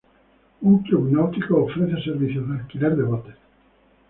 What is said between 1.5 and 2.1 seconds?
ofrece